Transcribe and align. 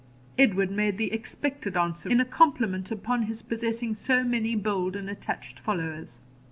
Edward 0.35 0.71
made 0.71 0.97
the 0.97 1.13
expected 1.13 1.77
answer, 1.77 2.09
in 2.09 2.19
a 2.19 2.25
compliment 2.25 2.89
upon 2.89 3.21
his 3.21 3.43
possessing 3.43 3.93
so 3.93 4.23
many 4.23 4.55
bold 4.55 4.95
and 4.95 5.07
attached 5.11 5.59
followers. 5.59 6.19